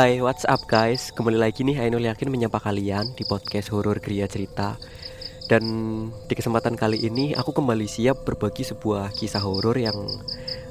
Hai, 0.00 0.16
what's 0.16 0.48
up 0.48 0.64
guys? 0.64 1.12
Kembali 1.12 1.36
lagi 1.36 1.60
nih 1.60 1.76
Ainul 1.84 2.08
Yakin 2.08 2.32
menyapa 2.32 2.56
kalian 2.56 3.12
di 3.12 3.20
podcast 3.28 3.68
Horor 3.68 4.00
Gria 4.00 4.24
Cerita. 4.24 4.80
Dan 5.44 5.60
di 6.24 6.32
kesempatan 6.32 6.72
kali 6.72 7.04
ini 7.04 7.36
aku 7.36 7.52
kembali 7.52 7.84
siap 7.84 8.24
berbagi 8.24 8.64
sebuah 8.64 9.12
kisah 9.12 9.44
horor 9.44 9.76
yang 9.76 9.92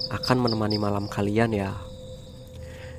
akan 0.10 0.38
menemani 0.42 0.82
malam 0.82 1.06
kalian 1.06 1.54
ya. 1.54 1.78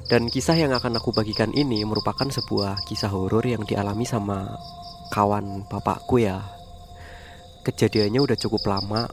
Dan 0.06 0.30
kisah 0.30 0.54
yang 0.54 0.70
akan 0.70 1.02
aku 1.02 1.10
bagikan 1.10 1.50
ini 1.50 1.82
merupakan 1.82 2.30
sebuah 2.30 2.86
kisah 2.86 3.10
horor 3.10 3.42
yang 3.42 3.66
dialami 3.66 4.06
sama 4.06 4.54
kawan 5.10 5.66
bapakku 5.66 6.22
ya. 6.22 6.46
Kejadiannya 7.66 8.22
udah 8.22 8.38
cukup 8.38 8.70
lama 8.70 9.10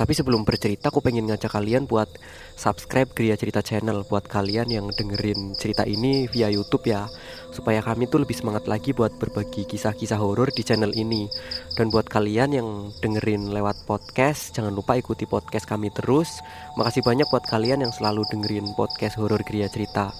tapi 0.00 0.16
sebelum 0.16 0.48
bercerita 0.48 0.88
aku 0.88 1.04
pengen 1.04 1.28
ngajak 1.28 1.52
kalian 1.52 1.84
buat 1.84 2.08
subscribe 2.56 3.12
Gria 3.12 3.36
Cerita 3.36 3.60
Channel 3.60 4.08
buat 4.08 4.24
kalian 4.24 4.72
yang 4.72 4.88
dengerin 4.96 5.52
cerita 5.60 5.84
ini 5.84 6.24
via 6.24 6.48
YouTube 6.48 6.88
ya. 6.88 7.04
Supaya 7.52 7.84
kami 7.84 8.08
tuh 8.08 8.24
lebih 8.24 8.32
semangat 8.32 8.64
lagi 8.64 8.96
buat 8.96 9.12
berbagi 9.20 9.68
kisah-kisah 9.68 10.16
horor 10.16 10.48
di 10.56 10.64
channel 10.64 10.96
ini. 10.96 11.28
Dan 11.76 11.92
buat 11.92 12.08
kalian 12.08 12.56
yang 12.56 12.68
dengerin 13.04 13.52
lewat 13.52 13.84
podcast 13.84 14.56
jangan 14.56 14.72
lupa 14.72 14.96
ikuti 14.96 15.28
podcast 15.28 15.68
kami 15.68 15.92
terus. 15.92 16.40
Makasih 16.80 17.04
banyak 17.04 17.28
buat 17.28 17.44
kalian 17.44 17.84
yang 17.84 17.92
selalu 17.92 18.24
dengerin 18.32 18.72
podcast 18.80 19.20
horor 19.20 19.44
Gria 19.44 19.68
Cerita. 19.68 20.16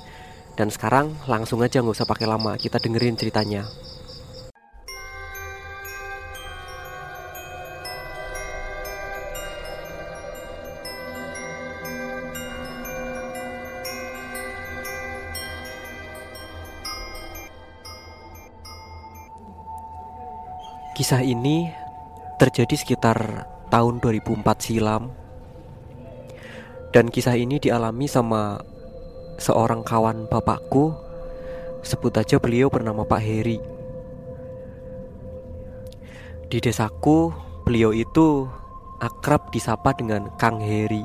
Dan 0.61 0.69
sekarang 0.69 1.17
langsung 1.25 1.65
aja 1.65 1.81
nggak 1.81 1.97
usah 1.97 2.05
pakai 2.05 2.29
lama. 2.29 2.53
Kita 2.61 2.77
dengerin 2.77 3.17
ceritanya 3.17 3.65
Kisah 21.11 21.27
ini 21.27 21.67
terjadi 22.39 22.79
sekitar 22.79 23.19
tahun 23.67 23.99
2004 23.99 24.47
silam. 24.63 25.11
Dan 26.95 27.11
kisah 27.11 27.35
ini 27.35 27.59
dialami 27.59 28.07
sama 28.07 28.63
seorang 29.35 29.83
kawan 29.83 30.31
bapakku. 30.31 30.95
Sebut 31.83 32.15
aja 32.15 32.39
beliau 32.39 32.71
bernama 32.71 33.03
Pak 33.03 33.27
Heri. 33.27 33.59
Di 36.47 36.63
desaku 36.63 37.35
beliau 37.67 37.91
itu 37.91 38.47
akrab 39.03 39.51
disapa 39.51 39.91
dengan 39.99 40.31
Kang 40.39 40.63
Heri. 40.63 41.03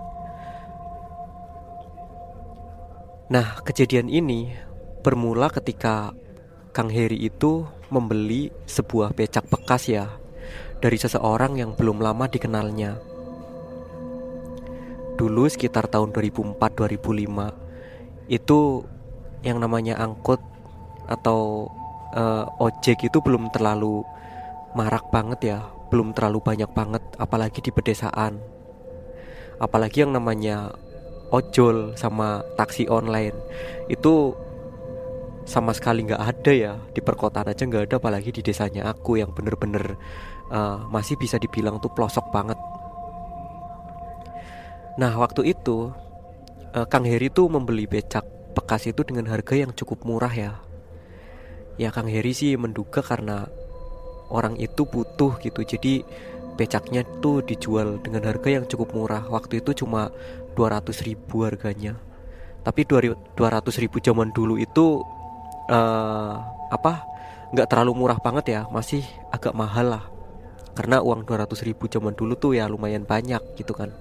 Nah 3.33 3.57
kejadian 3.65 4.13
ini 4.13 4.53
bermula 5.01 5.49
ketika 5.49 6.13
Kang 6.77 6.93
Heri 6.93 7.25
itu 7.25 7.65
membeli 7.89 8.51
sebuah 8.65 9.13
becak 9.13 9.49
bekas 9.49 9.89
ya 9.89 10.09
dari 10.81 10.97
seseorang 10.99 11.57
yang 11.57 11.73
belum 11.73 12.01
lama 12.01 12.27
dikenalnya. 12.29 12.99
Dulu 15.15 15.47
sekitar 15.47 15.87
tahun 15.87 16.11
2004-2005 16.11 18.27
itu 18.27 18.83
yang 19.45 19.61
namanya 19.61 20.01
angkut 20.01 20.41
atau 21.05 21.69
uh, 22.17 22.49
ojek 22.59 23.07
itu 23.07 23.21
belum 23.21 23.53
terlalu 23.53 24.03
marak 24.75 25.07
banget 25.13 25.55
ya, 25.55 25.59
belum 25.93 26.11
terlalu 26.11 26.43
banyak 26.43 26.67
banget 26.75 27.03
apalagi 27.15 27.63
di 27.63 27.71
pedesaan. 27.71 28.41
Apalagi 29.55 30.03
yang 30.03 30.11
namanya 30.11 30.75
ojol 31.31 31.95
sama 31.95 32.43
taksi 32.59 32.91
online 32.91 33.39
itu 33.87 34.35
sama 35.45 35.71
sekali 35.77 36.09
nggak 36.09 36.21
ada 36.21 36.51
ya. 36.51 36.73
Di 36.91 36.99
perkotaan 36.99 37.53
aja 37.53 37.63
nggak 37.63 37.85
ada 37.87 37.95
apalagi 38.01 38.33
di 38.33 38.41
desanya 38.41 38.89
aku 38.89 39.21
yang 39.21 39.31
bener-bener 39.31 39.95
uh, 40.49 40.83
masih 40.89 41.15
bisa 41.15 41.37
dibilang 41.37 41.77
tuh 41.77 41.93
pelosok 41.93 42.33
banget. 42.33 42.57
Nah 44.97 45.13
waktu 45.21 45.53
itu 45.53 45.93
uh, 46.73 46.85
Kang 46.89 47.05
Heri 47.05 47.29
tuh 47.29 47.47
membeli 47.47 47.85
becak 47.85 48.25
bekas 48.57 48.89
itu 48.89 49.05
dengan 49.05 49.29
harga 49.29 49.53
yang 49.53 49.71
cukup 49.71 50.01
murah 50.03 50.33
ya. 50.33 50.51
Ya 51.77 51.93
Kang 51.93 52.09
Heri 52.09 52.33
sih 52.33 52.57
menduga 52.57 53.05
karena 53.05 53.45
orang 54.33 54.57
itu 54.57 54.87
butuh 54.87 55.37
gitu. 55.43 55.61
Jadi 55.61 56.01
becaknya 56.55 57.03
tuh 57.19 57.43
dijual 57.43 57.99
dengan 57.99 58.25
harga 58.25 58.49
yang 58.49 58.65
cukup 58.65 58.95
murah. 58.95 59.27
Waktu 59.27 59.59
itu 59.59 59.85
cuma 59.85 60.09
200 60.55 60.89
ribu 61.03 61.43
harganya. 61.43 61.99
Tapi 62.63 62.87
200 62.87 63.37
ribu 63.77 64.01
zaman 64.01 64.33
dulu 64.33 64.57
itu 64.57 65.03
uh, 65.69 66.35
apa 66.69 67.05
nggak 67.53 67.69
terlalu 67.69 67.93
murah 67.95 68.19
banget 68.19 68.45
ya 68.51 68.61
masih 68.69 69.05
agak 69.31 69.55
mahal 69.55 69.99
lah. 69.99 70.05
Karena 70.75 70.99
uang 70.99 71.23
200 71.23 71.55
ribu 71.63 71.87
zaman 71.87 72.11
dulu 72.19 72.35
tuh 72.35 72.51
ya 72.57 72.67
lumayan 72.67 73.07
banyak 73.07 73.39
gitu 73.55 73.71
kan. 73.71 73.95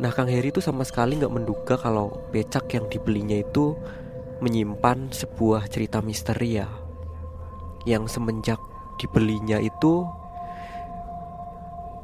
Nah 0.00 0.12
Kang 0.12 0.28
Heri 0.28 0.48
itu 0.52 0.64
sama 0.64 0.84
sekali 0.84 1.20
nggak 1.20 1.32
menduga 1.32 1.74
kalau 1.76 2.28
becak 2.32 2.68
yang 2.72 2.88
dibelinya 2.88 3.36
itu 3.36 3.76
menyimpan 4.40 5.12
sebuah 5.12 5.68
cerita 5.68 6.00
misteri 6.00 6.60
ya. 6.60 6.68
Yang 7.84 8.16
semenjak 8.16 8.60
dibelinya 8.96 9.60
itu 9.60 10.08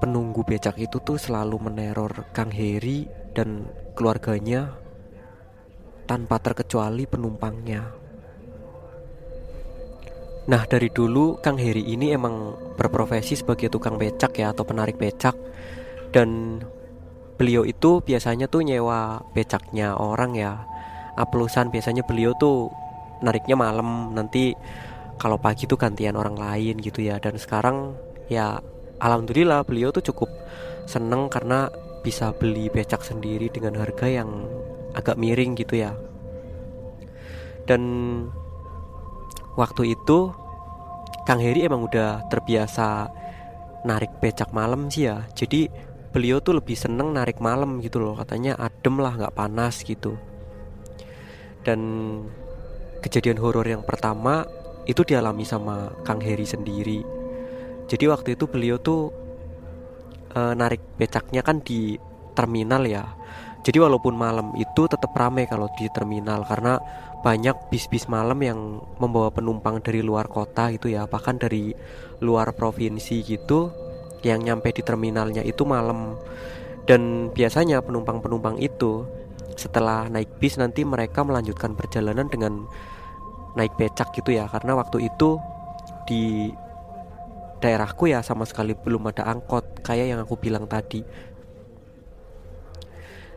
penunggu 0.00 0.44
becak 0.44 0.76
itu 0.76 1.00
tuh 1.00 1.16
selalu 1.16 1.56
meneror 1.72 2.28
Kang 2.36 2.52
Heri 2.52 3.08
dan 3.32 3.64
keluarganya 3.96 4.76
tanpa 6.04 6.36
terkecuali 6.36 7.08
penumpangnya 7.08 8.01
Nah 10.42 10.66
dari 10.66 10.90
dulu 10.90 11.38
Kang 11.38 11.54
Heri 11.54 11.86
ini 11.86 12.10
emang 12.10 12.58
berprofesi 12.74 13.38
sebagai 13.38 13.70
tukang 13.70 13.94
becak 13.94 14.34
ya 14.42 14.50
atau 14.50 14.66
penarik 14.66 14.98
becak. 14.98 15.38
Dan 16.10 16.58
beliau 17.38 17.62
itu 17.62 18.02
biasanya 18.02 18.50
tuh 18.50 18.66
nyewa 18.66 19.22
becaknya 19.30 19.94
orang 19.94 20.34
ya. 20.34 20.66
Aplusan 21.14 21.70
biasanya 21.70 22.02
beliau 22.02 22.34
tuh 22.34 22.72
nariknya 23.22 23.54
malam 23.54 24.16
Nanti 24.16 24.56
kalau 25.20 25.38
pagi 25.38 25.70
tuh 25.70 25.78
gantian 25.78 26.18
orang 26.18 26.34
lain 26.34 26.82
gitu 26.82 27.06
ya. 27.06 27.22
Dan 27.22 27.38
sekarang 27.38 27.94
ya 28.26 28.58
Alhamdulillah 28.98 29.62
beliau 29.62 29.94
tuh 29.94 30.02
cukup 30.02 30.30
seneng 30.90 31.30
karena 31.30 31.70
bisa 32.02 32.34
beli 32.34 32.66
becak 32.66 33.06
sendiri 33.06 33.46
dengan 33.46 33.78
harga 33.78 34.10
yang 34.10 34.46
agak 34.98 35.14
miring 35.14 35.54
gitu 35.54 35.78
ya. 35.78 35.94
Dan 37.62 37.82
waktu 39.58 39.96
itu 39.96 40.32
Kang 41.22 41.38
Heri 41.38 41.62
emang 41.62 41.86
udah 41.86 42.26
terbiasa 42.26 43.06
narik 43.86 44.18
becak 44.18 44.50
malam 44.50 44.90
sih 44.90 45.06
ya. 45.06 45.22
Jadi 45.38 45.70
beliau 46.10 46.42
tuh 46.42 46.58
lebih 46.58 46.74
seneng 46.74 47.14
narik 47.14 47.38
malam 47.38 47.78
gitu 47.78 48.02
loh. 48.02 48.18
Katanya 48.18 48.58
adem 48.58 48.98
lah 48.98 49.14
nggak 49.14 49.36
panas 49.36 49.86
gitu. 49.86 50.18
Dan 51.62 51.80
kejadian 53.02 53.38
horor 53.38 53.66
yang 53.66 53.86
pertama 53.86 54.42
itu 54.86 55.06
dialami 55.06 55.46
sama 55.46 55.94
Kang 56.02 56.18
Heri 56.18 56.46
sendiri. 56.46 57.00
Jadi 57.86 58.04
waktu 58.10 58.34
itu 58.34 58.50
beliau 58.50 58.82
tuh 58.82 59.14
e, 60.34 60.40
narik 60.58 60.82
becaknya 60.98 61.46
kan 61.46 61.62
di 61.62 61.98
terminal 62.34 62.82
ya 62.88 63.04
jadi 63.62 63.78
walaupun 63.78 64.18
malam 64.18 64.50
itu 64.58 64.90
tetap 64.90 65.14
ramai 65.14 65.46
kalau 65.46 65.70
di 65.78 65.86
terminal 65.94 66.42
karena 66.42 66.82
banyak 67.22 67.54
bis-bis 67.70 68.10
malam 68.10 68.42
yang 68.42 68.82
membawa 68.98 69.30
penumpang 69.30 69.78
dari 69.78 70.02
luar 70.02 70.26
kota 70.26 70.74
gitu 70.74 70.90
ya 70.90 71.06
bahkan 71.06 71.38
dari 71.38 71.70
luar 72.18 72.50
provinsi 72.58 73.22
gitu 73.22 73.70
yang 74.26 74.42
nyampe 74.42 74.70
di 74.70 74.82
terminalnya 74.82 75.42
itu 75.42 75.62
malam. 75.66 76.18
Dan 76.82 77.30
biasanya 77.30 77.78
penumpang-penumpang 77.82 78.58
itu 78.58 79.06
setelah 79.54 80.10
naik 80.10 80.42
bis 80.42 80.58
nanti 80.58 80.82
mereka 80.82 81.22
melanjutkan 81.22 81.78
perjalanan 81.78 82.26
dengan 82.26 82.66
naik 83.54 83.78
becak 83.78 84.10
gitu 84.16 84.34
ya 84.34 84.50
karena 84.50 84.74
waktu 84.74 85.06
itu 85.06 85.38
di 86.08 86.50
daerahku 87.62 88.10
ya 88.10 88.24
sama 88.26 88.42
sekali 88.42 88.74
belum 88.74 89.14
ada 89.14 89.22
angkot 89.28 89.86
kayak 89.86 90.06
yang 90.10 90.20
aku 90.26 90.34
bilang 90.34 90.66
tadi 90.66 91.06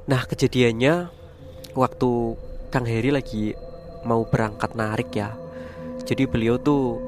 Nah 0.05 0.21
kejadiannya 0.21 1.09
waktu 1.73 2.11
Kang 2.69 2.85
Heri 2.85 3.09
lagi 3.09 3.57
mau 4.05 4.21
berangkat 4.21 4.77
narik 4.77 5.09
ya. 5.17 5.33
Jadi 6.05 6.29
beliau 6.29 6.61
tuh 6.61 7.01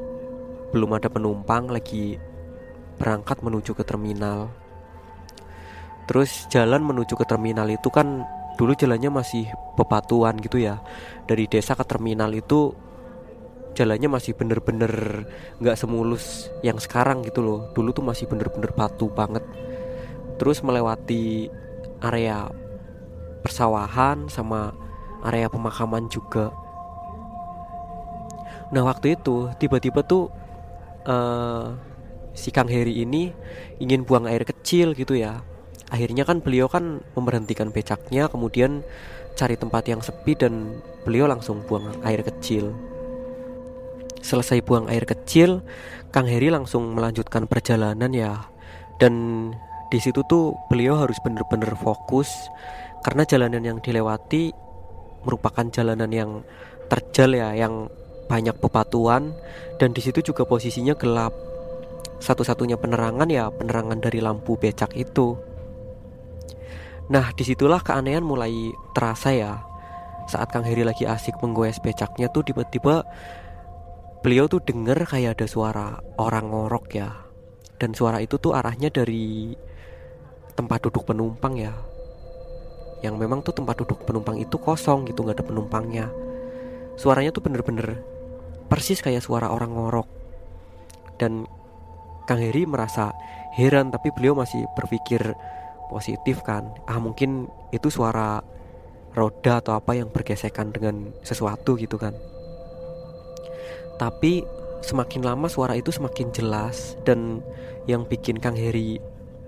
belum 0.73 0.97
ada 0.97 1.05
penumpang 1.05 1.69
lagi 1.69 2.17
berangkat 2.97 3.45
menuju 3.45 3.77
ke 3.77 3.85
terminal. 3.85 4.49
Terus 6.09 6.49
jalan 6.49 6.81
menuju 6.81 7.13
ke 7.13 7.25
terminal 7.29 7.69
itu 7.69 7.93
kan 7.93 8.25
dulu 8.57 8.73
jalannya 8.73 9.13
masih 9.13 9.45
bebatuan 9.77 10.41
gitu 10.41 10.57
ya. 10.57 10.81
Dari 11.29 11.45
desa 11.45 11.77
ke 11.77 11.85
terminal 11.85 12.33
itu 12.33 12.73
jalannya 13.77 14.09
masih 14.09 14.33
bener-bener 14.33 15.21
nggak 15.61 15.77
semulus 15.77 16.49
yang 16.65 16.81
sekarang 16.81 17.21
gitu 17.21 17.45
loh. 17.45 17.69
Dulu 17.77 17.93
tuh 17.93 18.01
masih 18.01 18.25
bener-bener 18.25 18.73
batu 18.73 19.05
banget. 19.13 19.45
Terus 20.41 20.65
melewati 20.65 21.53
area 22.01 22.49
persawahan 23.47 24.27
sama 24.27 24.75
area 25.23 25.47
pemakaman 25.47 26.11
juga 26.11 26.51
Nah 28.71 28.83
waktu 28.83 29.15
itu 29.15 29.51
tiba-tiba 29.55 30.03
tuh 30.03 30.27
uh, 31.07 31.71
si 32.35 32.51
Kang 32.51 32.67
Heri 32.67 32.99
ini 32.99 33.31
ingin 33.79 34.03
buang 34.03 34.27
air 34.27 34.43
kecil 34.43 34.91
gitu 34.91 35.15
ya. 35.15 35.39
Akhirnya 35.87 36.27
kan 36.27 36.43
beliau 36.43 36.67
kan 36.67 36.99
memberhentikan 37.15 37.71
becaknya, 37.71 38.27
kemudian 38.27 38.83
cari 39.39 39.55
tempat 39.55 39.87
yang 39.87 40.03
sepi 40.03 40.35
dan 40.35 40.83
beliau 41.07 41.31
langsung 41.31 41.63
buang 41.63 41.95
air 42.03 42.19
kecil. 42.27 42.75
Selesai 44.19 44.59
buang 44.67 44.91
air 44.91 45.07
kecil, 45.07 45.63
Kang 46.11 46.27
Heri 46.27 46.51
langsung 46.51 46.91
melanjutkan 46.91 47.47
perjalanan 47.47 48.11
ya. 48.11 48.51
Dan 48.99 49.47
di 49.87 50.03
situ 50.03 50.27
tuh 50.27 50.59
beliau 50.67 50.99
harus 50.99 51.15
bener-bener 51.23 51.71
fokus 51.79 52.27
karena 53.07 53.23
jalanan 53.23 53.63
yang 53.63 53.79
dilewati 53.79 54.51
merupakan 55.23 55.63
jalanan 55.71 56.11
yang 56.11 56.43
terjal 56.91 57.31
ya, 57.31 57.55
yang 57.55 57.87
banyak 58.27 58.59
bebatuan 58.59 59.31
dan 59.79 59.95
di 59.95 60.03
situ 60.03 60.19
juga 60.19 60.43
posisinya 60.43 60.91
gelap. 60.99 61.31
Satu-satunya 62.19 62.75
penerangan 62.75 63.31
ya 63.31 63.47
penerangan 63.47 64.03
dari 64.03 64.19
lampu 64.19 64.59
becak 64.59 64.91
itu. 64.99 65.39
Nah 67.07 67.31
di 67.31 67.47
situlah 67.47 67.79
keanehan 67.79 68.27
mulai 68.27 68.75
terasa 68.91 69.31
ya 69.31 69.63
Saat 70.27 70.51
Kang 70.51 70.67
Heri 70.67 70.83
lagi 70.83 71.07
asik 71.07 71.39
menggoes 71.39 71.79
becaknya 71.79 72.27
tuh 72.27 72.43
tiba-tiba 72.43 73.07
Beliau 74.19 74.51
tuh 74.51 74.59
denger 74.59 75.07
kayak 75.07 75.39
ada 75.39 75.47
suara 75.47 76.03
orang 76.19 76.51
ngorok 76.51 76.91
ya 76.91 77.15
Dan 77.79 77.95
suara 77.95 78.19
itu 78.19 78.35
tuh 78.35 78.59
arahnya 78.59 78.91
dari 78.91 79.55
tempat 80.59 80.83
duduk 80.83 81.07
penumpang 81.07 81.55
ya 81.55 81.71
Yang 83.05 83.15
memang 83.17 83.39
tuh 83.45 83.53
tempat 83.53 83.77
duduk 83.77 84.03
penumpang 84.03 84.41
itu 84.41 84.57
kosong 84.57 85.05
gitu 85.05 85.21
nggak 85.21 85.41
ada 85.41 85.45
penumpangnya. 85.45 86.05
Suaranya 86.97 87.29
tuh 87.29 87.45
bener-bener 87.45 88.01
persis 88.67 88.99
kayak 88.99 89.21
suara 89.21 89.53
orang 89.53 89.73
ngorok. 89.73 90.07
Dan 91.21 91.45
Kang 92.27 92.41
Heri 92.41 92.67
merasa 92.67 93.13
heran 93.55 93.89
tapi 93.89 94.11
beliau 94.11 94.33
masih 94.35 94.65
berpikir 94.73 95.21
positif 95.89 96.41
kan. 96.43 96.73
Ah 96.89 96.97
mungkin 96.97 97.47
itu 97.71 97.87
suara 97.87 98.41
roda 99.17 99.63
atau 99.63 99.73
apa 99.73 99.97
yang 99.97 100.13
bergesekan 100.13 100.69
dengan 100.69 101.13
sesuatu 101.25 101.77
gitu 101.77 101.97
kan. 101.97 102.13
Tapi 103.97 104.45
semakin 104.85 105.25
lama 105.25 105.49
suara 105.49 105.73
itu 105.73 105.89
semakin 105.89 106.29
jelas 106.29 106.93
dan 107.01 107.41
yang 107.89 108.05
bikin 108.05 108.37
Kang 108.37 108.53
Heri 108.53 109.01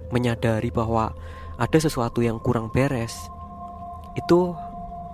menyadari 0.09 0.73
bahwa 0.73 1.13
ada 1.59 1.77
sesuatu 1.77 2.25
yang 2.25 2.41
kurang 2.41 2.73
beres 2.73 3.13
itu 4.19 4.51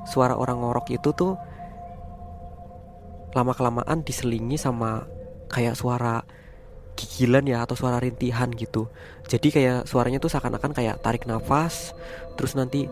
suara 0.09 0.33
orang 0.33 0.65
ngorok 0.65 0.89
itu 0.89 1.13
tuh 1.13 1.37
lama 3.37 3.53
kelamaan 3.53 4.01
diselingi 4.01 4.57
sama 4.57 5.05
kayak 5.53 5.77
suara 5.77 6.25
gigilan 6.95 7.43
ya 7.43 7.67
atau 7.67 7.75
suara 7.75 7.99
rintihan 7.99 8.47
gitu. 8.55 8.87
Jadi 9.27 9.51
kayak 9.51 9.85
suaranya 9.85 10.17
tuh 10.17 10.31
seakan-akan 10.31 10.71
kayak 10.71 11.03
tarik 11.03 11.29
nafas 11.29 11.93
terus 12.39 12.57
nanti 12.57 12.89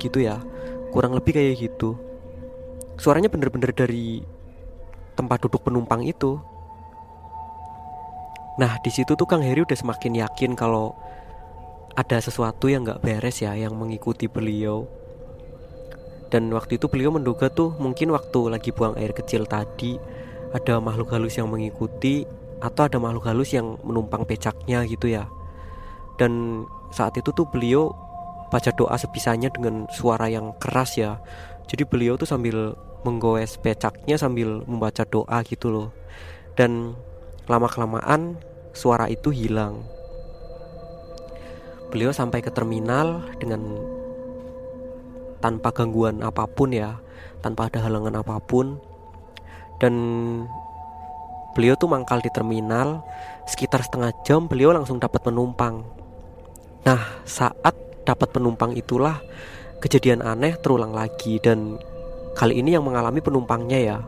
gitu 0.00 0.18
ya. 0.24 0.40
Kurang 0.88 1.12
lebih 1.12 1.36
kayak 1.36 1.60
gitu. 1.60 2.00
Suaranya 2.96 3.28
bener-bener 3.28 3.76
dari 3.76 4.24
tempat 5.12 5.44
duduk 5.44 5.68
penumpang 5.68 6.00
itu. 6.00 6.40
Nah 8.56 8.80
di 8.80 8.88
situ 8.88 9.12
tuh 9.14 9.28
Kang 9.28 9.44
Heri 9.44 9.62
udah 9.62 9.76
semakin 9.76 10.24
yakin 10.24 10.56
kalau 10.56 10.96
ada 11.98 12.22
sesuatu 12.22 12.70
yang 12.70 12.86
nggak 12.86 13.02
beres 13.02 13.42
ya 13.42 13.58
yang 13.58 13.74
mengikuti 13.74 14.30
beliau. 14.30 14.86
Dan 16.30 16.46
waktu 16.54 16.78
itu 16.78 16.86
beliau 16.86 17.10
menduga 17.10 17.50
tuh 17.50 17.74
mungkin 17.74 18.14
waktu 18.14 18.54
lagi 18.54 18.70
buang 18.70 18.94
air 18.94 19.10
kecil 19.10 19.50
tadi 19.50 19.98
ada 20.54 20.78
makhluk 20.78 21.10
halus 21.10 21.34
yang 21.34 21.50
mengikuti 21.50 22.22
atau 22.62 22.86
ada 22.86 23.02
makhluk 23.02 23.26
halus 23.26 23.50
yang 23.50 23.82
menumpang 23.82 24.22
becaknya 24.22 24.86
gitu 24.86 25.10
ya. 25.10 25.26
Dan 26.22 26.62
saat 26.94 27.18
itu 27.18 27.34
tuh 27.34 27.50
beliau 27.50 27.90
baca 28.54 28.70
doa 28.78 28.94
sebisanya 28.94 29.50
dengan 29.50 29.90
suara 29.90 30.30
yang 30.30 30.54
keras 30.62 30.94
ya. 30.94 31.18
Jadi 31.66 31.82
beliau 31.82 32.14
tuh 32.14 32.30
sambil 32.30 32.78
menggoes 33.02 33.58
becaknya 33.58 34.14
sambil 34.14 34.62
membaca 34.70 35.02
doa 35.02 35.42
gitu 35.42 35.66
loh. 35.74 35.88
Dan 36.54 36.94
lama 37.50 37.66
kelamaan 37.66 38.38
suara 38.70 39.10
itu 39.10 39.34
hilang 39.34 39.97
beliau 41.88 42.12
sampai 42.12 42.44
ke 42.44 42.52
terminal 42.52 43.24
dengan 43.40 43.64
tanpa 45.38 45.70
gangguan 45.70 46.20
apa 46.20 46.44
pun 46.50 46.74
ya 46.74 46.98
tanpa 47.40 47.70
ada 47.70 47.84
halangan 47.86 48.20
apa 48.20 48.42
pun 48.42 48.82
dan 49.78 49.94
Beliau 51.58 51.74
tuh 51.74 51.90
mangkal 51.90 52.22
di 52.22 52.30
terminal 52.30 53.02
sekitar 53.42 53.82
setengah 53.82 54.14
jam 54.22 54.46
beliau 54.46 54.70
langsung 54.70 55.02
dapat 55.02 55.26
penumpang. 55.26 55.82
Nah 56.86 57.02
saat 57.26 57.74
dapat 58.06 58.30
penumpang 58.30 58.78
itulah 58.78 59.18
kejadian 59.82 60.22
aneh 60.22 60.54
terulang 60.62 60.94
lagi 60.94 61.42
dan 61.42 61.74
kali 62.38 62.62
ini 62.62 62.78
yang 62.78 62.86
mengalami 62.86 63.18
penumpangnya 63.18 63.78
ya. 63.82 63.98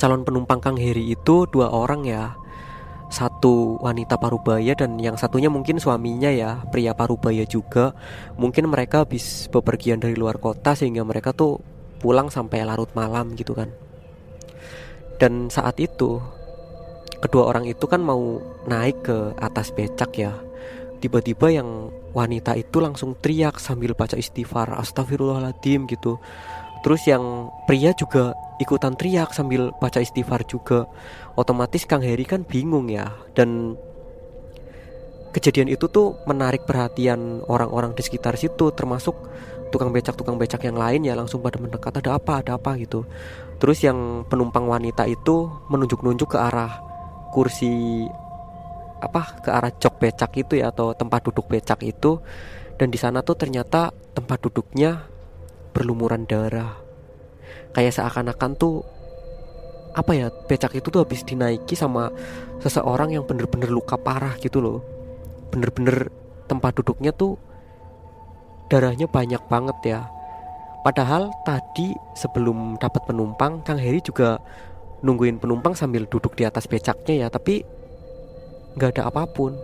Calon 0.00 0.24
penumpang 0.24 0.64
Kang 0.64 0.80
Heri 0.80 1.12
itu 1.12 1.44
dua 1.44 1.68
orang 1.68 2.08
ya 2.08 2.32
satu 3.10 3.82
wanita 3.82 4.16
parubaya 4.16 4.72
dan 4.78 4.96
yang 5.02 5.18
satunya 5.18 5.50
mungkin 5.50 5.82
suaminya 5.82 6.30
ya 6.30 6.62
pria 6.70 6.94
parubaya 6.94 7.42
juga 7.44 7.90
mungkin 8.38 8.70
mereka 8.70 9.02
habis 9.02 9.50
bepergian 9.50 9.98
dari 9.98 10.14
luar 10.14 10.38
kota 10.38 10.78
sehingga 10.78 11.02
mereka 11.02 11.34
tuh 11.34 11.58
pulang 11.98 12.30
sampai 12.30 12.62
larut 12.62 12.88
malam 12.94 13.34
gitu 13.34 13.52
kan 13.52 13.68
dan 15.20 15.52
saat 15.52 15.76
itu 15.76 16.16
kedua 17.20 17.52
orang 17.52 17.68
itu 17.68 17.84
kan 17.84 18.00
mau 18.00 18.40
naik 18.64 19.04
ke 19.04 19.36
atas 19.36 19.70
becak 19.70 20.16
ya. 20.16 20.32
Tiba-tiba 21.00 21.52
yang 21.52 21.92
wanita 22.12 22.56
itu 22.56 22.80
langsung 22.80 23.16
teriak 23.16 23.60
sambil 23.60 23.92
baca 23.92 24.16
istighfar, 24.16 24.72
astagfirullahaladzim 24.80 25.88
gitu. 25.88 26.16
Terus 26.80 27.04
yang 27.04 27.52
pria 27.68 27.92
juga 27.92 28.32
ikutan 28.60 28.96
teriak 28.96 29.32
sambil 29.36 29.72
baca 29.80 30.00
istighfar 30.00 30.44
juga. 30.48 30.88
Otomatis 31.36 31.84
Kang 31.84 32.04
Heri 32.04 32.24
kan 32.24 32.44
bingung 32.44 32.88
ya. 32.88 33.12
Dan 33.36 33.76
kejadian 35.32 35.68
itu 35.72 35.86
tuh 35.88 36.20
menarik 36.24 36.64
perhatian 36.64 37.44
orang-orang 37.46 37.94
di 37.94 38.02
sekitar 38.02 38.34
situ 38.34 38.72
termasuk 38.74 39.14
tukang 39.70 39.94
becak 39.94 40.18
tukang 40.18 40.34
becak 40.34 40.66
yang 40.66 40.74
lain 40.74 41.06
ya 41.06 41.14
langsung 41.14 41.40
pada 41.40 41.56
mendekat 41.56 42.02
ada 42.02 42.18
apa? 42.18 42.42
Ada 42.42 42.58
apa? 42.58 42.76
gitu. 42.80 43.06
Terus 43.60 43.84
yang 43.84 44.24
penumpang 44.26 44.64
wanita 44.64 45.04
itu 45.04 45.48
menunjuk-nunjuk 45.68 46.32
ke 46.34 46.38
arah 46.40 46.80
kursi 47.30 48.04
apa 49.00 49.40
ke 49.40 49.48
arah 49.48 49.72
jok 49.72 49.96
becak 49.96 50.32
itu 50.36 50.60
ya 50.60 50.74
atau 50.74 50.92
tempat 50.92 51.24
duduk 51.28 51.48
becak 51.48 51.80
itu. 51.84 52.20
Dan 52.80 52.88
di 52.88 52.96
sana 52.96 53.20
tuh 53.20 53.36
ternyata 53.36 53.92
tempat 54.16 54.40
duduknya 54.40 55.04
berlumuran 55.72 56.26
darah. 56.26 56.78
Kayak 57.70 57.96
seakan-akan 58.02 58.58
tuh 58.58 58.82
apa 59.90 60.14
ya 60.14 60.26
becak 60.30 60.78
itu 60.78 60.86
tuh 60.86 61.02
habis 61.02 61.26
dinaiki 61.26 61.74
sama 61.74 62.14
seseorang 62.62 63.14
yang 63.14 63.26
bener-bener 63.26 63.70
luka 63.70 63.98
parah 63.98 64.38
gitu 64.38 64.62
loh. 64.62 64.78
Bener-bener 65.50 66.10
tempat 66.46 66.78
duduknya 66.78 67.10
tuh 67.14 67.38
darahnya 68.70 69.10
banyak 69.10 69.42
banget 69.50 69.78
ya. 69.82 70.00
Padahal 70.80 71.28
tadi 71.44 71.92
sebelum 72.16 72.80
dapat 72.80 73.04
penumpang 73.04 73.60
Kang 73.66 73.76
Heri 73.76 74.00
juga 74.00 74.40
nungguin 75.04 75.36
penumpang 75.42 75.76
sambil 75.76 76.08
duduk 76.08 76.36
di 76.36 76.44
atas 76.44 76.68
becaknya 76.68 77.26
ya 77.26 77.28
Tapi 77.28 77.64
nggak 78.78 78.96
ada 78.96 79.10
apa 79.10 79.26
pun. 79.26 79.58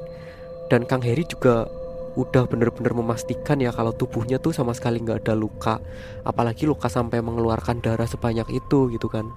Dan 0.66 0.82
Kang 0.84 1.00
Heri 1.00 1.22
juga 1.22 1.70
udah 2.16 2.48
bener-bener 2.48 2.96
memastikan 2.96 3.60
ya 3.60 3.70
kalau 3.70 3.92
tubuhnya 3.92 4.40
tuh 4.40 4.56
sama 4.56 4.72
sekali 4.72 5.04
nggak 5.04 5.28
ada 5.28 5.36
luka 5.36 5.78
Apalagi 6.24 6.64
luka 6.64 6.88
sampai 6.88 7.20
mengeluarkan 7.20 7.84
darah 7.84 8.08
sebanyak 8.08 8.48
itu 8.56 8.88
gitu 8.90 9.06
kan 9.12 9.28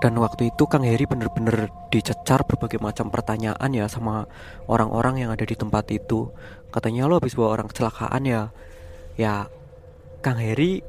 dan 0.00 0.16
waktu 0.16 0.48
itu 0.48 0.64
Kang 0.64 0.80
Heri 0.80 1.04
bener-bener 1.04 1.68
dicecar 1.92 2.48
berbagai 2.48 2.80
macam 2.80 3.12
pertanyaan 3.12 3.68
ya 3.68 3.84
sama 3.84 4.24
orang-orang 4.64 5.20
yang 5.20 5.28
ada 5.28 5.44
di 5.44 5.52
tempat 5.52 5.92
itu. 5.92 6.32
Katanya 6.72 7.04
lo 7.04 7.20
habis 7.20 7.36
bawa 7.36 7.60
orang 7.60 7.68
kecelakaan 7.68 8.24
ya. 8.24 8.48
Ya 9.20 9.52
Kang 10.24 10.40
Heri 10.40 10.80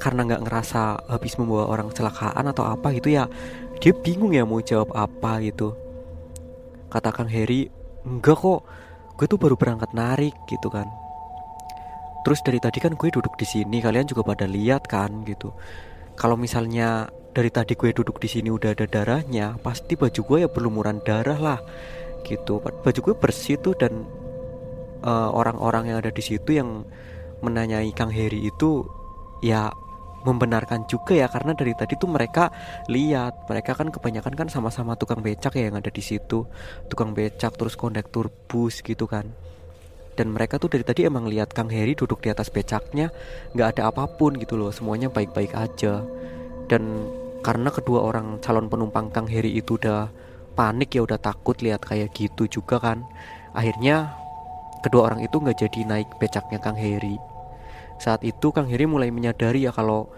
karena 0.00 0.26
nggak 0.26 0.42
ngerasa 0.44 1.04
habis 1.08 1.36
membawa 1.36 1.70
orang 1.70 1.92
kecelakaan 1.92 2.44
atau 2.50 2.66
apa 2.66 2.92
gitu 2.92 3.14
ya 3.14 3.30
dia 3.78 3.94
bingung 3.94 4.34
ya 4.34 4.42
mau 4.42 4.58
jawab 4.58 4.90
apa 4.92 5.38
gitu 5.40 5.72
kata 6.90 7.14
Kang 7.14 7.30
Heri 7.30 7.70
enggak 8.04 8.36
kok 8.36 8.60
gue 9.14 9.26
tuh 9.30 9.38
baru 9.38 9.54
berangkat 9.54 9.94
narik 9.94 10.34
gitu 10.50 10.68
kan. 10.70 10.90
Terus 12.24 12.40
dari 12.40 12.58
tadi 12.58 12.80
kan 12.80 12.96
gue 12.96 13.08
duduk 13.12 13.36
di 13.36 13.44
sini 13.44 13.84
kalian 13.84 14.08
juga 14.08 14.24
pada 14.24 14.48
lihat 14.48 14.88
kan 14.88 15.22
gitu. 15.28 15.52
Kalau 16.16 16.40
misalnya 16.40 17.06
dari 17.34 17.50
tadi 17.50 17.74
gue 17.76 17.90
duduk 17.92 18.22
di 18.22 18.30
sini 18.30 18.48
udah 18.48 18.72
ada 18.72 18.86
darahnya 18.86 19.58
pasti 19.60 19.98
baju 19.98 20.20
gue 20.24 20.38
ya 20.46 20.48
berlumuran 20.48 21.04
darah 21.04 21.38
lah 21.38 21.60
gitu. 22.24 22.64
Baju 22.64 23.00
gue 23.04 23.14
bersih 23.18 23.60
tuh 23.60 23.76
dan 23.76 24.08
eh, 25.04 25.28
orang-orang 25.30 25.84
uh, 25.84 25.88
yang 25.92 25.98
ada 26.00 26.10
di 26.14 26.22
situ 26.24 26.56
yang 26.56 26.82
menanyai 27.44 27.92
Kang 27.92 28.08
Heri 28.08 28.48
itu 28.48 28.88
ya 29.44 29.68
membenarkan 30.24 30.88
juga 30.88 31.12
ya 31.12 31.28
karena 31.28 31.52
dari 31.52 31.76
tadi 31.76 31.94
tuh 32.00 32.08
mereka 32.08 32.48
lihat 32.88 33.44
mereka 33.46 33.76
kan 33.76 33.92
kebanyakan 33.92 34.34
kan 34.34 34.48
sama-sama 34.48 34.96
tukang 34.96 35.20
becak 35.20 35.54
ya 35.54 35.68
yang 35.68 35.76
ada 35.78 35.92
di 35.92 36.00
situ 36.00 36.48
tukang 36.88 37.12
becak 37.12 37.54
terus 37.54 37.76
kondektur 37.76 38.32
bus 38.48 38.80
gitu 38.80 39.04
kan. 39.04 39.28
Dan 40.14 40.30
mereka 40.30 40.62
tuh 40.62 40.70
dari 40.70 40.86
tadi 40.86 41.02
emang 41.04 41.26
lihat 41.26 41.50
Kang 41.50 41.68
Heri 41.68 41.98
duduk 41.98 42.22
di 42.22 42.30
atas 42.30 42.48
becaknya 42.48 43.10
nggak 43.52 43.78
ada 43.78 43.90
apa 43.90 44.06
pun 44.06 44.38
gitu 44.38 44.54
loh 44.54 44.70
semuanya 44.70 45.10
baik-baik 45.10 45.52
aja. 45.52 46.00
Dan 46.70 47.10
karena 47.44 47.68
kedua 47.68 48.00
orang 48.08 48.40
calon 48.40 48.70
penumpang 48.70 49.10
Kang 49.10 49.28
Heri 49.28 49.52
itu 49.52 49.76
udah 49.76 50.08
panik 50.54 50.94
ya 50.94 51.02
udah 51.02 51.18
takut 51.18 51.58
lihat 51.60 51.82
kayak 51.82 52.14
gitu 52.14 52.46
juga 52.46 52.78
kan. 52.78 53.02
Akhirnya 53.52 54.14
kedua 54.86 55.10
orang 55.10 55.20
itu 55.26 55.34
nggak 55.34 55.58
jadi 55.66 55.80
naik 55.82 56.08
becaknya 56.22 56.62
Kang 56.62 56.78
Heri 56.78 57.33
saat 58.04 58.20
itu 58.20 58.52
Kang 58.52 58.68
Heri 58.68 58.84
mulai 58.84 59.08
menyadari 59.08 59.64
ya 59.64 59.72
kalau 59.72 60.12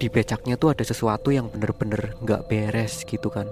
di 0.00 0.08
becaknya 0.08 0.56
tuh 0.56 0.72
ada 0.72 0.80
sesuatu 0.80 1.28
yang 1.28 1.52
bener-bener 1.52 2.16
nggak 2.24 2.48
beres 2.48 3.04
gitu 3.04 3.28
kan. 3.28 3.44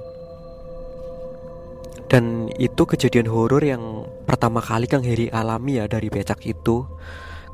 Dan 2.09 2.49
itu 2.57 2.89
kejadian 2.89 3.29
horor 3.29 3.61
yang 3.61 4.09
pertama 4.25 4.65
kali 4.65 4.89
Kang 4.89 5.05
Heri 5.05 5.29
alami 5.29 5.77
ya 5.77 5.85
dari 5.87 6.09
becak 6.09 6.41
itu. 6.49 6.89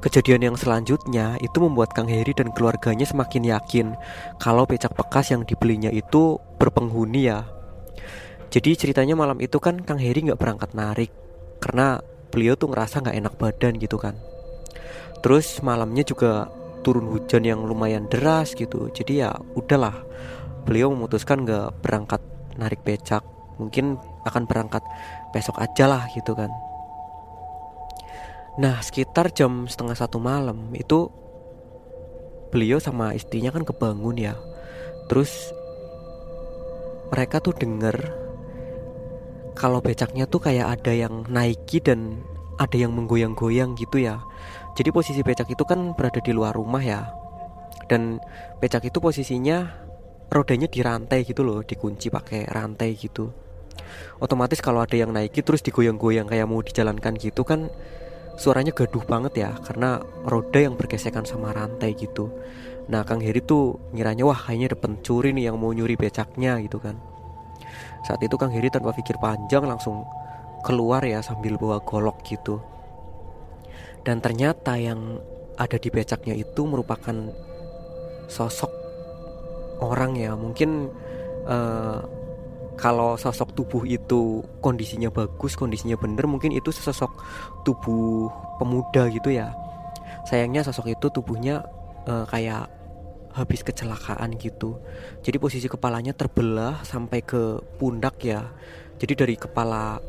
Kejadian 0.00 0.52
yang 0.52 0.56
selanjutnya 0.56 1.34
itu 1.42 1.58
membuat 1.58 1.90
Kang 1.90 2.06
Heri 2.06 2.30
dan 2.30 2.54
keluarganya 2.54 3.04
semakin 3.04 3.42
yakin 3.42 3.86
kalau 4.38 4.62
becak 4.62 4.94
bekas 4.94 5.34
yang 5.34 5.42
dibelinya 5.42 5.90
itu 5.90 6.38
berpenghuni 6.62 7.26
ya. 7.26 7.44
Jadi 8.48 8.78
ceritanya 8.78 9.18
malam 9.18 9.42
itu 9.42 9.58
kan 9.58 9.82
Kang 9.82 9.98
Heri 9.98 10.30
nggak 10.30 10.38
berangkat 10.38 10.70
narik 10.72 11.10
karena 11.58 11.98
beliau 12.30 12.54
tuh 12.54 12.70
ngerasa 12.70 13.02
nggak 13.02 13.16
enak 13.18 13.34
badan 13.36 13.74
gitu 13.76 13.98
kan. 13.98 14.14
Terus 15.20 15.60
malamnya 15.64 16.04
juga 16.04 16.50
turun 16.86 17.10
hujan 17.10 17.42
yang 17.42 17.64
lumayan 17.66 18.06
deras 18.06 18.54
gitu. 18.54 18.88
Jadi 18.90 19.26
ya 19.26 19.34
udahlah. 19.58 19.94
Beliau 20.66 20.90
memutuskan 20.90 21.46
nggak 21.46 21.82
berangkat 21.82 22.22
narik 22.58 22.82
becak. 22.82 23.22
Mungkin 23.56 23.96
akan 24.26 24.44
berangkat 24.44 24.82
besok 25.32 25.56
aja 25.62 25.86
lah 25.88 26.04
gitu 26.12 26.34
kan. 26.36 26.50
Nah 28.56 28.80
sekitar 28.80 29.32
jam 29.36 29.68
setengah 29.68 29.96
satu 29.96 30.16
malam 30.16 30.72
itu 30.72 31.12
beliau 32.48 32.80
sama 32.80 33.12
istrinya 33.12 33.52
kan 33.52 33.68
kebangun 33.68 34.16
ya. 34.16 34.34
Terus 35.12 35.52
mereka 37.12 37.38
tuh 37.38 37.54
denger 37.54 37.96
kalau 39.56 39.80
becaknya 39.80 40.28
tuh 40.28 40.40
kayak 40.42 40.80
ada 40.80 40.92
yang 40.92 41.24
naiki 41.28 41.80
dan 41.80 42.20
ada 42.56 42.76
yang 42.76 42.92
menggoyang-goyang 42.96 43.76
gitu 43.76 44.04
ya. 44.04 44.20
Jadi 44.76 44.92
posisi 44.92 45.24
becak 45.24 45.48
itu 45.48 45.64
kan 45.64 45.96
berada 45.96 46.20
di 46.20 46.36
luar 46.36 46.52
rumah 46.52 46.84
ya. 46.84 47.08
Dan 47.88 48.20
becak 48.60 48.84
itu 48.84 49.00
posisinya 49.00 49.64
rodanya 50.28 50.68
di 50.68 50.84
rantai 50.84 51.24
gitu 51.24 51.40
loh, 51.40 51.64
dikunci 51.64 52.12
pakai 52.12 52.44
rantai 52.44 52.92
gitu. 52.92 53.32
Otomatis 54.20 54.60
kalau 54.60 54.84
ada 54.84 54.92
yang 54.92 55.16
naiki 55.16 55.40
terus 55.40 55.64
digoyang-goyang 55.64 56.28
kayak 56.28 56.48
mau 56.48 56.60
dijalankan 56.60 57.16
gitu 57.16 57.44
kan 57.44 57.72
suaranya 58.36 58.72
gaduh 58.76 59.04
banget 59.08 59.48
ya 59.48 59.50
karena 59.64 60.00
roda 60.28 60.60
yang 60.60 60.76
bergesekan 60.76 61.24
sama 61.24 61.56
rantai 61.56 61.96
gitu. 61.96 62.28
Nah 62.92 63.00
Kang 63.08 63.24
Heri 63.24 63.40
tuh 63.40 63.80
ngiranya 63.96 64.28
wah 64.28 64.36
kayaknya 64.36 64.76
ada 64.76 64.78
pencuri 64.78 65.32
nih 65.32 65.52
yang 65.52 65.56
mau 65.56 65.72
nyuri 65.72 65.96
becaknya 65.96 66.60
gitu 66.60 66.76
kan. 66.76 67.00
Saat 68.04 68.20
itu 68.20 68.36
Kang 68.36 68.52
Heri 68.52 68.68
tanpa 68.68 68.92
pikir 68.92 69.16
panjang 69.16 69.64
langsung 69.64 70.04
keluar 70.64 71.00
ya 71.04 71.24
sambil 71.24 71.56
bawa 71.56 71.80
golok 71.80 72.20
gitu 72.26 72.60
dan 74.06 74.22
ternyata 74.22 74.78
yang 74.78 75.18
ada 75.58 75.74
di 75.82 75.90
becaknya 75.90 76.38
itu 76.38 76.62
merupakan 76.62 77.34
sosok 78.30 78.70
orang 79.82 80.14
ya. 80.14 80.38
Mungkin 80.38 80.86
uh, 81.50 81.98
kalau 82.78 83.18
sosok 83.18 83.50
tubuh 83.56 83.82
itu 83.82 84.46
kondisinya 84.62 85.10
bagus 85.10 85.58
kondisinya 85.58 85.98
bener 85.98 86.28
mungkin 86.30 86.54
itu 86.54 86.70
sosok 86.70 87.10
tubuh 87.66 88.30
pemuda 88.62 89.10
gitu 89.10 89.34
ya. 89.34 89.50
Sayangnya 90.30 90.62
sosok 90.62 90.94
itu 90.94 91.10
tubuhnya 91.10 91.66
uh, 92.06 92.22
kayak 92.30 92.70
habis 93.34 93.66
kecelakaan 93.66 94.38
gitu. 94.38 94.78
Jadi 95.26 95.36
posisi 95.42 95.66
kepalanya 95.66 96.14
terbelah 96.14 96.86
sampai 96.86 97.26
ke 97.26 97.58
pundak 97.76 98.22
ya. 98.22 98.54
Jadi 98.96 99.12
dari 99.12 99.34
kepala 99.34 100.00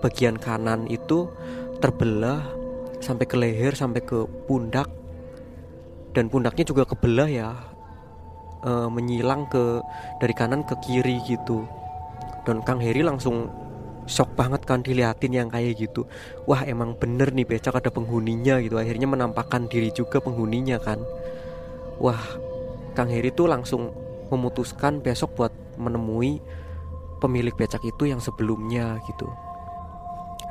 bagian 0.00 0.36
kanan 0.36 0.84
itu 0.88 1.32
terbelah 1.78 2.42
sampai 3.04 3.26
ke 3.28 3.36
leher 3.36 3.76
sampai 3.76 4.00
ke 4.00 4.24
pundak. 4.48 4.88
Dan 6.14 6.30
pundaknya 6.30 6.64
juga 6.64 6.86
kebelah 6.86 7.26
ya 7.26 7.50
e, 8.62 8.70
menyilang 8.86 9.50
ke 9.50 9.82
dari 10.22 10.34
kanan 10.34 10.62
ke 10.62 10.78
kiri 10.80 11.18
gitu. 11.26 11.66
Dan 12.46 12.62
Kang 12.62 12.78
Heri 12.78 13.02
langsung 13.02 13.50
shock 14.04 14.36
banget 14.36 14.62
kan 14.62 14.84
diliatin 14.84 15.34
yang 15.34 15.48
kayak 15.50 15.74
gitu. 15.80 16.06
Wah 16.46 16.62
emang 16.62 16.94
bener 16.94 17.34
nih 17.34 17.48
becak 17.48 17.74
ada 17.74 17.90
penghuninya 17.90 18.62
gitu. 18.62 18.78
Akhirnya 18.78 19.10
menampakkan 19.10 19.66
diri 19.66 19.90
juga 19.90 20.22
penghuninya 20.22 20.78
kan. 20.78 21.02
Wah 21.98 22.20
Kang 22.94 23.10
Heri 23.10 23.34
tuh 23.34 23.50
langsung 23.50 23.90
memutuskan 24.30 25.02
besok 25.02 25.34
buat 25.34 25.52
menemui 25.74 26.38
pemilik 27.18 27.54
becak 27.56 27.82
itu 27.82 28.06
yang 28.06 28.22
sebelumnya 28.22 29.02
gitu 29.10 29.26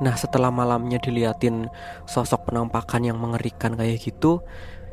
Nah 0.03 0.19
setelah 0.19 0.51
malamnya 0.51 1.00
diliatin 1.00 1.72
sosok 2.03 2.51
penampakan 2.51 3.07
yang 3.07 3.15
mengerikan 3.15 3.79
kayak 3.79 4.03
gitu 4.03 4.43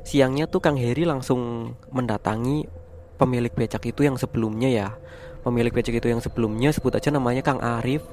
Siangnya 0.00 0.48
tuh 0.48 0.64
Kang 0.64 0.80
Heri 0.80 1.04
langsung 1.04 1.72
mendatangi 1.92 2.64
pemilik 3.20 3.52
becak 3.52 3.84
itu 3.84 4.08
yang 4.08 4.16
sebelumnya 4.16 4.68
ya. 4.72 4.88
Pemilik 5.44 5.72
becak 5.72 6.00
itu 6.00 6.08
yang 6.08 6.24
sebelumnya 6.24 6.72
sebut 6.72 6.96
aja 6.96 7.12
namanya 7.12 7.44
Kang 7.44 7.60
Arif. 7.60 8.04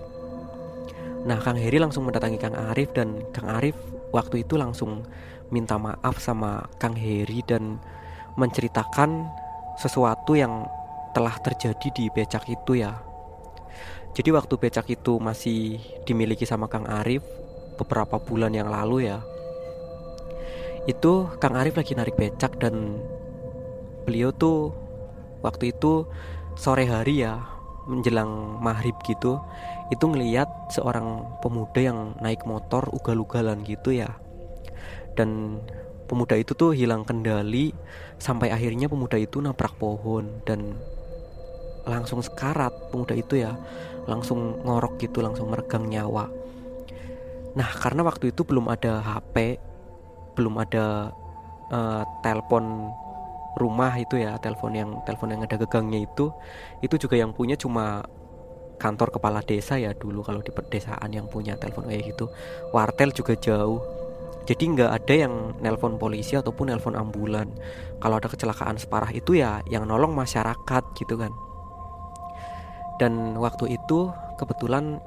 Nah 1.23 1.39
Kang 1.39 1.55
Heri 1.55 1.79
langsung 1.79 2.03
mendatangi 2.07 2.39
Kang 2.39 2.55
Arif 2.55 2.91
dan 2.91 3.23
Kang 3.31 3.47
Arif 3.47 3.75
waktu 4.11 4.43
itu 4.43 4.59
langsung 4.59 5.07
minta 5.47 5.79
maaf 5.79 6.19
sama 6.19 6.67
Kang 6.75 6.95
Heri 6.95 7.39
dan 7.47 7.79
menceritakan 8.35 9.31
sesuatu 9.79 10.35
yang 10.35 10.67
telah 11.15 11.39
terjadi 11.39 11.87
di 11.95 12.05
becak 12.11 12.45
itu 12.51 12.83
ya 12.83 13.06
jadi 14.17 14.33
waktu 14.33 14.57
becak 14.57 14.89
itu 14.89 15.21
masih 15.21 15.77
dimiliki 16.09 16.41
sama 16.41 16.65
Kang 16.65 16.89
Arif 16.89 17.21
beberapa 17.77 18.17
bulan 18.17 18.49
yang 18.49 18.65
lalu 18.65 19.13
ya. 19.13 19.21
Itu 20.89 21.29
Kang 21.37 21.53
Arif 21.53 21.77
lagi 21.77 21.93
narik 21.93 22.17
becak 22.17 22.57
dan 22.57 22.97
beliau 24.09 24.33
tuh 24.33 24.73
waktu 25.45 25.69
itu 25.69 26.09
sore 26.57 26.89
hari 26.89 27.21
ya 27.21 27.45
menjelang 27.85 28.57
maghrib 28.57 28.97
gitu 29.05 29.37
itu 29.93 30.05
ngeliat 30.09 30.49
seorang 30.73 31.37
pemuda 31.45 31.77
yang 31.77 32.17
naik 32.17 32.41
motor 32.43 32.89
ugal-ugalan 32.89 33.61
gitu 33.63 33.93
ya 33.93 34.17
dan 35.13 35.61
pemuda 36.09 36.35
itu 36.35 36.57
tuh 36.57 36.73
hilang 36.73 37.05
kendali 37.05 37.71
sampai 38.17 38.49
akhirnya 38.49 38.89
pemuda 38.89 39.21
itu 39.21 39.39
nabrak 39.39 39.77
pohon 39.77 40.41
dan 40.43 40.75
langsung 41.87 42.19
sekarat 42.19 42.91
pemuda 42.91 43.15
itu 43.15 43.39
ya 43.39 43.55
langsung 44.07 44.63
ngorok 44.63 44.99
gitu 45.01 45.23
langsung 45.23 45.51
meregang 45.51 45.87
nyawa. 45.87 46.27
Nah 47.55 47.69
karena 47.79 48.03
waktu 48.05 48.35
itu 48.35 48.43
belum 48.43 48.67
ada 48.69 49.01
HP 49.01 49.59
belum 50.37 50.61
ada 50.61 51.09
uh, 51.73 52.03
telepon 52.21 52.93
rumah 53.57 53.97
itu 53.97 54.21
ya 54.21 54.37
telepon 54.37 54.71
yang 54.77 54.89
telepon 55.01 55.33
yang 55.33 55.41
ada 55.41 55.57
gegangnya 55.57 56.05
itu 56.05 56.29
itu 56.85 56.95
juga 57.01 57.17
yang 57.17 57.33
punya 57.33 57.57
cuma 57.57 58.05
kantor 58.77 59.09
kepala 59.09 59.41
desa 59.41 59.81
ya 59.81 59.97
dulu 59.97 60.21
kalau 60.21 60.45
di 60.45 60.53
pedesaan 60.53 61.09
yang 61.09 61.25
punya 61.25 61.57
telepon 61.57 61.89
kayak 61.89 62.13
gitu. 62.13 62.29
Wartel 62.69 63.09
juga 63.15 63.33
jauh. 63.33 63.81
Jadi 64.47 64.63
nggak 64.63 64.91
ada 65.03 65.13
yang 65.27 65.59
nelpon 65.59 65.99
polisi 65.99 66.39
ataupun 66.39 66.71
nelpon 66.71 66.95
ambulan. 66.95 67.51
Kalau 67.99 68.15
ada 68.15 68.31
kecelakaan 68.31 68.79
separah 68.79 69.11
itu 69.11 69.35
ya 69.35 69.59
yang 69.67 69.83
nolong 69.89 70.15
masyarakat 70.15 70.83
gitu 70.95 71.19
kan 71.19 71.33
dan 72.97 73.37
waktu 73.37 73.77
itu 73.77 74.09
kebetulan 74.41 74.97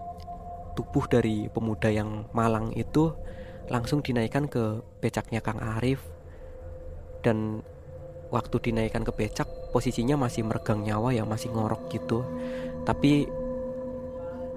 tubuh 0.78 1.04
dari 1.10 1.50
pemuda 1.50 1.90
yang 1.90 2.30
malang 2.30 2.70
itu 2.78 3.10
langsung 3.66 4.02
dinaikkan 4.02 4.46
ke 4.46 4.82
becaknya 5.02 5.42
Kang 5.42 5.58
Arif. 5.58 6.02
Dan 7.20 7.60
waktu 8.30 8.56
dinaikkan 8.70 9.02
ke 9.02 9.12
becak 9.12 9.46
posisinya 9.74 10.16
masih 10.16 10.46
meregang 10.46 10.86
nyawa 10.86 11.10
ya 11.12 11.26
masih 11.26 11.50
ngorok 11.50 11.90
gitu. 11.90 12.22
Tapi 12.86 13.26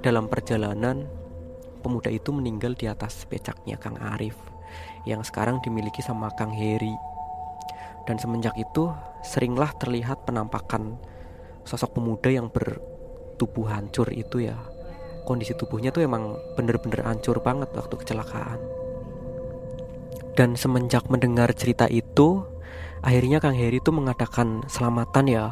dalam 0.06 0.30
perjalanan 0.30 1.10
pemuda 1.82 2.14
itu 2.14 2.30
meninggal 2.32 2.78
di 2.78 2.86
atas 2.86 3.26
becaknya 3.26 3.76
Kang 3.82 3.98
Arif 4.00 4.38
yang 5.10 5.26
sekarang 5.26 5.60
dimiliki 5.60 6.06
sama 6.06 6.30
Kang 6.38 6.54
Heri. 6.54 6.94
Dan 8.04 8.20
semenjak 8.20 8.54
itu 8.60 8.92
seringlah 9.24 9.72
terlihat 9.80 10.28
penampakan 10.28 11.00
sosok 11.64 11.96
pemuda 11.96 12.28
yang 12.28 12.52
ber 12.52 12.93
tubuh 13.38 13.70
hancur 13.70 14.10
itu 14.14 14.48
ya 14.48 14.58
kondisi 15.24 15.56
tubuhnya 15.56 15.90
tuh 15.90 16.04
emang 16.04 16.36
bener-bener 16.60 17.02
hancur 17.08 17.40
banget 17.40 17.72
waktu 17.74 17.96
kecelakaan. 17.96 18.60
Dan 20.34 20.60
semenjak 20.60 21.08
mendengar 21.08 21.54
cerita 21.56 21.88
itu 21.88 22.44
akhirnya 23.06 23.40
Kang 23.40 23.56
Heri 23.56 23.80
itu 23.80 23.92
mengadakan 23.94 24.66
selamatan 24.68 25.30
ya 25.30 25.46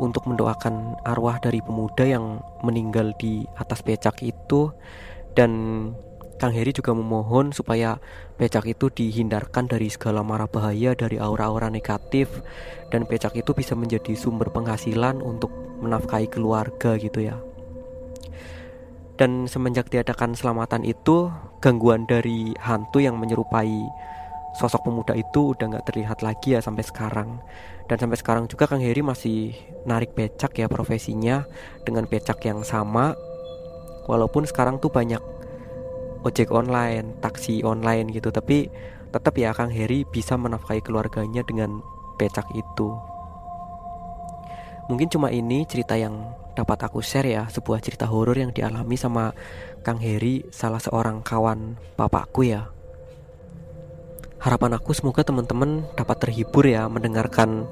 untuk 0.00 0.24
mendoakan 0.26 0.98
arwah 1.04 1.36
dari 1.38 1.60
pemuda 1.60 2.02
yang 2.08 2.40
meninggal 2.64 3.12
di 3.20 3.44
atas 3.56 3.84
becak 3.84 4.18
itu. 4.24 4.72
Dan 5.32 5.52
Kang 6.42 6.58
Heri 6.58 6.74
juga 6.74 6.90
memohon 6.90 7.54
supaya 7.54 8.02
becak 8.34 8.66
itu 8.66 8.90
dihindarkan 8.90 9.70
dari 9.70 9.86
segala 9.86 10.26
mara 10.26 10.50
bahaya 10.50 10.90
dari 10.90 11.14
aura-aura 11.14 11.70
negatif 11.70 12.42
dan 12.90 13.06
becak 13.06 13.38
itu 13.38 13.54
bisa 13.54 13.78
menjadi 13.78 14.18
sumber 14.18 14.50
penghasilan 14.50 15.22
untuk 15.22 15.54
menafkahi 15.78 16.26
keluarga 16.26 16.98
gitu 16.98 17.30
ya. 17.30 17.38
Dan 19.14 19.46
semenjak 19.46 19.86
diadakan 19.86 20.34
selamatan 20.34 20.82
itu, 20.82 21.30
gangguan 21.62 22.10
dari 22.10 22.50
hantu 22.58 22.98
yang 22.98 23.22
menyerupai 23.22 23.86
sosok 24.58 24.90
pemuda 24.90 25.14
itu 25.14 25.54
udah 25.54 25.78
nggak 25.78 25.94
terlihat 25.94 26.26
lagi 26.26 26.58
ya 26.58 26.60
sampai 26.60 26.82
sekarang. 26.82 27.38
Dan 27.86 28.02
sampai 28.02 28.18
sekarang 28.18 28.50
juga 28.50 28.66
Kang 28.66 28.82
Heri 28.82 28.98
masih 28.98 29.54
narik 29.86 30.18
becak 30.18 30.58
ya 30.58 30.66
profesinya 30.66 31.46
dengan 31.86 32.10
becak 32.10 32.42
yang 32.42 32.66
sama. 32.66 33.14
Walaupun 34.10 34.42
sekarang 34.42 34.82
tuh 34.82 34.90
banyak 34.90 35.22
ojek 36.22 36.50
online, 36.54 37.18
taksi 37.18 37.62
online 37.66 38.10
gitu, 38.14 38.30
tapi 38.30 38.70
tetap 39.12 39.34
ya 39.36 39.52
Kang 39.52 39.70
Heri 39.70 40.08
bisa 40.08 40.38
menafkahi 40.38 40.80
keluarganya 40.80 41.44
dengan 41.44 41.84
becak 42.16 42.48
itu. 42.56 42.96
Mungkin 44.90 45.08
cuma 45.12 45.30
ini 45.30 45.62
cerita 45.68 45.94
yang 45.94 46.34
dapat 46.52 46.84
aku 46.84 47.00
share 47.00 47.28
ya 47.28 47.48
sebuah 47.48 47.80
cerita 47.80 48.04
horor 48.08 48.36
yang 48.36 48.52
dialami 48.52 48.96
sama 48.98 49.32
Kang 49.82 49.98
Heri, 49.98 50.46
salah 50.52 50.80
seorang 50.80 51.24
kawan 51.24 51.76
bapakku 51.98 52.46
ya. 52.46 52.70
Harapan 54.42 54.74
aku 54.74 54.90
semoga 54.90 55.22
teman-teman 55.22 55.86
dapat 55.94 56.18
terhibur 56.18 56.66
ya 56.66 56.90
mendengarkan 56.90 57.62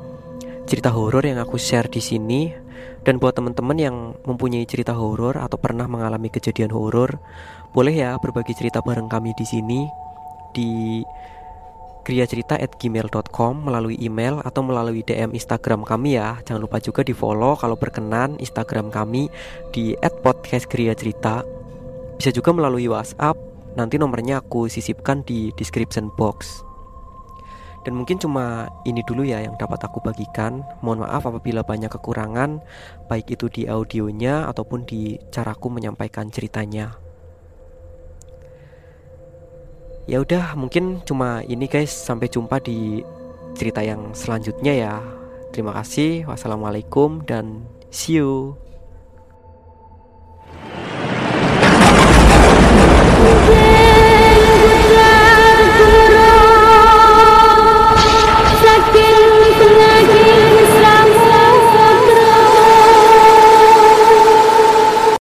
cerita 0.71 0.95
horor 0.95 1.27
yang 1.27 1.43
aku 1.43 1.59
share 1.59 1.91
di 1.91 1.99
sini 1.99 2.55
dan 3.03 3.19
buat 3.19 3.35
teman-teman 3.35 3.75
yang 3.75 3.97
mempunyai 4.23 4.63
cerita 4.71 4.95
horor 4.95 5.35
atau 5.35 5.59
pernah 5.59 5.91
mengalami 5.91 6.31
kejadian 6.31 6.71
horor, 6.71 7.19
boleh 7.75 7.91
ya 7.91 8.15
berbagi 8.23 8.55
cerita 8.55 8.79
bareng 8.79 9.11
kami 9.11 9.35
di 9.35 9.43
sini 9.43 9.91
di 10.55 11.03
kriacerita@gmail.com 12.07 13.67
melalui 13.67 13.99
email 13.99 14.39
atau 14.47 14.63
melalui 14.63 15.03
DM 15.03 15.35
Instagram 15.35 15.83
kami 15.83 16.23
ya. 16.23 16.39
Jangan 16.47 16.63
lupa 16.63 16.79
juga 16.79 17.03
di 17.03 17.19
follow 17.19 17.59
kalau 17.59 17.75
berkenan 17.75 18.39
Instagram 18.39 18.95
kami 18.95 19.27
di 19.75 19.99
@podcastkriacerita. 19.99 21.43
Bisa 22.15 22.31
juga 22.31 22.55
melalui 22.55 22.87
WhatsApp. 22.87 23.35
Nanti 23.75 23.99
nomornya 23.99 24.39
aku 24.39 24.71
sisipkan 24.71 25.27
di 25.27 25.51
description 25.59 26.15
box. 26.15 26.70
Dan 27.81 27.97
mungkin 27.97 28.21
cuma 28.21 28.69
ini 28.85 29.01
dulu 29.01 29.25
ya 29.25 29.41
yang 29.41 29.57
dapat 29.57 29.81
aku 29.81 30.05
bagikan. 30.05 30.61
Mohon 30.85 31.09
maaf 31.09 31.25
apabila 31.25 31.65
banyak 31.65 31.89
kekurangan, 31.89 32.61
baik 33.09 33.33
itu 33.33 33.49
di 33.49 33.63
audionya 33.65 34.45
ataupun 34.53 34.85
di 34.85 35.17
caraku 35.33 35.73
menyampaikan 35.73 36.29
ceritanya. 36.29 36.93
Ya 40.05 40.21
udah, 40.21 40.59
mungkin 40.59 41.01
cuma 41.09 41.41
ini 41.47 41.65
guys. 41.71 41.93
Sampai 41.93 42.29
jumpa 42.29 42.61
di 42.61 43.01
cerita 43.57 43.81
yang 43.81 44.13
selanjutnya 44.13 44.73
ya. 44.77 44.95
Terima 45.51 45.73
kasih. 45.75 46.29
Wassalamualaikum 46.29 47.25
dan 47.25 47.65
see 47.89 48.21
you. 48.21 48.55